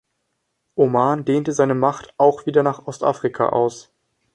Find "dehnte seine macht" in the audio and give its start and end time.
1.25-2.15